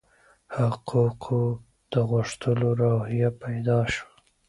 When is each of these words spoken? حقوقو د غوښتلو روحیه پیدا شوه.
حقوقو 0.69 1.43
د 1.91 1.93
غوښتلو 2.09 2.67
روحیه 2.81 3.29
پیدا 3.43 3.79
شوه. 3.93 4.11